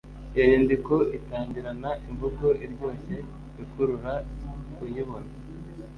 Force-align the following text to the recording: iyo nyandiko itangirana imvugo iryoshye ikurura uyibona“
iyo 0.33 0.43
nyandiko 0.49 0.93
itangirana 1.17 1.89
imvugo 2.07 2.45
iryoshye 2.65 3.15
ikurura 3.63 4.13
uyibona“ 4.83 5.29